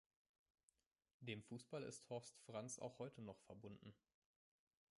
[1.19, 3.93] Dem Fußball ist Horst Franz auch heute noch verbunden.